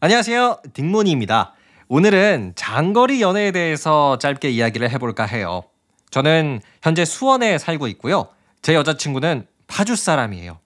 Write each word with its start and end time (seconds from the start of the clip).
안녕하세요. 0.00 0.60
딩모니입니다. 0.72 1.52
오늘은 1.88 2.52
장거리 2.56 3.20
연애에 3.20 3.50
대해서 3.52 4.16
짧게 4.18 4.48
이야기를 4.50 4.90
해볼까 4.90 5.24
해요. 5.26 5.62
저는 6.10 6.60
현재 6.82 7.04
수원에 7.04 7.58
살고 7.58 7.86
있고요. 7.88 8.28
제 8.62 8.74
여자친구는 8.74 9.46
파주 9.66 9.96
사람이에요. 9.96 10.58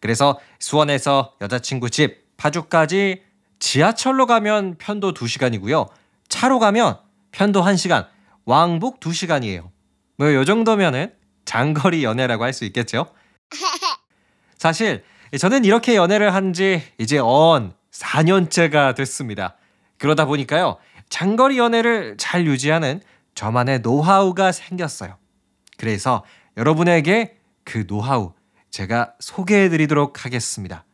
그래서 0.00 0.38
수원에서 0.58 1.34
여자친구 1.42 1.90
집 1.90 2.24
파주까지 2.38 3.22
지하철로 3.58 4.24
가면 4.26 4.76
편도 4.78 5.12
2시간이고요. 5.12 5.88
차로 6.28 6.58
가면 6.58 6.98
편도 7.32 7.62
1시간, 7.62 8.06
왕복 8.46 9.00
2시간이에요. 9.00 9.68
뭐 10.16 10.32
요 10.34 10.44
정도면은 10.44 11.12
장거리 11.44 12.02
연애라고 12.04 12.44
할 12.44 12.52
수 12.54 12.64
있겠죠? 12.64 13.06
사실 14.58 15.04
저는 15.38 15.64
이렇게 15.64 15.96
연애를 15.96 16.32
한 16.34 16.52
지 16.54 16.82
이제 16.98 17.18
언 17.18 17.72
4년째가 18.00 18.94
됐습니다. 18.96 19.56
그러다 19.98 20.24
보니까요. 20.24 20.78
장거리 21.08 21.58
연애를 21.58 22.16
잘 22.18 22.46
유지하는 22.46 23.00
저만의 23.34 23.80
노하우가 23.80 24.52
생겼어요. 24.52 25.16
그래서 25.76 26.24
여러분에게 26.56 27.38
그 27.64 27.86
노하우 27.86 28.32
제가 28.70 29.14
소개해 29.20 29.68
드리도록 29.68 30.24
하겠습니다. 30.24 30.84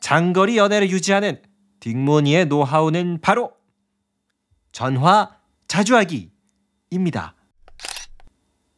장거리 0.00 0.56
연애를 0.56 0.90
유지하는 0.90 1.40
딩모니의 1.80 2.46
노하우는 2.46 3.20
바로 3.20 3.52
전화 4.72 5.36
자주 5.66 5.96
하기입니다. 5.96 7.34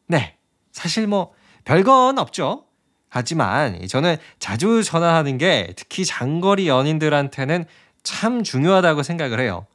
네. 0.07 0.37
사실 0.73 1.07
뭐 1.07 1.33
별건 1.65 2.19
없죠. 2.19 2.67
하지만 3.11 3.87
저는 3.89 4.17
자주 4.39 4.83
전화하는 4.83 5.37
게 5.37 5.73
특히 5.77 6.05
장거리 6.05 6.69
연인들한테는 6.69 7.67
참 8.03 8.43
중요하다고 8.43 9.03
생각을 9.03 9.41
해요. 9.41 9.67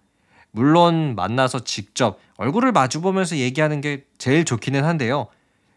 물론 0.51 1.15
만나서 1.15 1.65
직접 1.65 2.17
얼굴을 2.37 2.71
마주 2.71 3.01
보면서 3.01 3.35
얘기하는 3.35 3.81
게 3.81 4.05
제일 4.17 4.45
좋기는 4.45 4.83
한데요. 4.83 5.27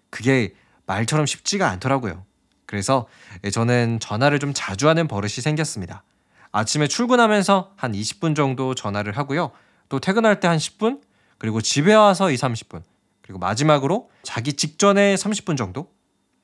그게 0.08 0.54
말처럼 0.86 1.26
쉽지가 1.26 1.68
않더라고요. 1.68 2.24
그래서 2.64 3.06
저는 3.52 3.98
전화를 4.00 4.38
좀 4.38 4.52
자주 4.54 4.88
하는 4.88 5.08
버릇이 5.08 5.32
생겼습니다. 5.32 6.04
아침에 6.52 6.86
출근하면서 6.86 7.72
한 7.76 7.92
20분 7.92 8.36
정도 8.36 8.74
전화를 8.74 9.16
하고요. 9.16 9.50
또 9.88 9.98
퇴근할 10.00 10.40
때 10.40 10.46
한 10.48 10.58
10분, 10.58 11.00
그리고 11.38 11.60
집에 11.60 11.94
와서 11.94 12.30
2, 12.30 12.36
30분, 12.36 12.82
그리고 13.22 13.38
마지막으로 13.38 14.10
자기 14.22 14.52
직전에 14.52 15.16
30분 15.16 15.56
정도? 15.56 15.90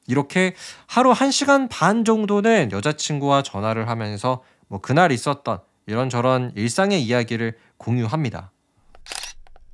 이렇게 0.06 0.54
하루 0.86 1.12
1시간 1.12 1.68
반 1.70 2.04
정도는 2.04 2.70
여자친구와 2.72 3.42
전화를 3.42 3.88
하면서 3.88 4.42
뭐 4.68 4.80
그날 4.80 5.12
있었던 5.12 5.58
이런저런 5.86 6.52
일상의 6.56 7.02
이야기를 7.02 7.56
공유합니다. 7.76 8.50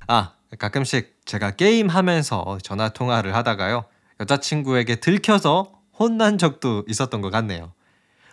아, 0.07 0.33
가끔씩 0.57 1.21
제가 1.25 1.51
게임하면서 1.51 2.59
전화 2.63 2.89
통화를 2.89 3.35
하다가요. 3.35 3.85
여자친구에게 4.19 4.97
들켜서 4.97 5.71
혼난 5.97 6.37
적도 6.37 6.83
있었던 6.87 7.21
것 7.21 7.29
같네요. 7.29 7.73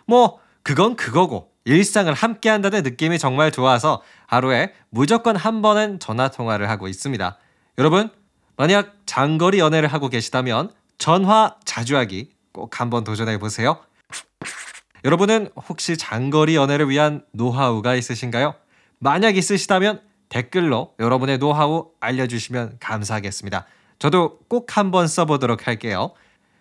뭐, 0.05 0.39
그건 0.63 0.95
그거고, 0.95 1.51
일상을 1.65 2.11
함께 2.13 2.49
한다는 2.49 2.83
느낌이 2.83 3.19
정말 3.19 3.51
좋아서 3.51 4.01
하루에 4.27 4.73
무조건 4.89 5.35
한 5.35 5.61
번은 5.61 5.99
전화 5.99 6.29
통화를 6.29 6.69
하고 6.69 6.87
있습니다. 6.87 7.37
여러분, 7.77 8.09
만약 8.57 8.95
장거리 9.05 9.59
연애를 9.59 9.87
하고 9.87 10.09
계시다면 10.09 10.71
전화 10.97 11.55
자주 11.69 11.95
하기 11.97 12.31
꼭 12.51 12.81
한번 12.81 13.03
도전해 13.03 13.37
보세요. 13.37 13.79
여러분은 15.05 15.49
혹시 15.69 15.97
장거리 15.97 16.55
연애를 16.55 16.89
위한 16.89 17.23
노하우가 17.31 17.93
있으신가요? 17.93 18.55
만약 18.97 19.37
있으시다면 19.37 20.01
댓글로 20.29 20.95
여러분의 20.99 21.37
노하우 21.37 21.91
알려주시면 21.99 22.77
감사하겠습니다. 22.79 23.67
저도 23.99 24.39
꼭 24.47 24.77
한번 24.77 25.07
써보도록 25.07 25.67
할게요. 25.67 26.13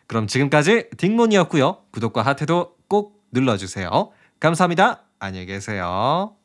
그럼 0.07 0.27
지금까지 0.27 0.91
딩몬이었고요. 0.99 1.85
구독과 1.91 2.23
하트도 2.23 2.77
꼭 2.87 3.25
눌러주세요. 3.33 4.11
감사합니다. 4.41 5.05
안녕히 5.19 5.47
계세요. 5.47 6.38